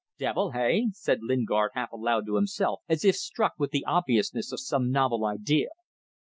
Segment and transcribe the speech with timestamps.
[0.17, 0.53] "Devil!
[0.53, 4.89] Hey?" said Lingard, half aloud to himself, as if struck with the obviousness of some
[4.89, 5.69] novel idea.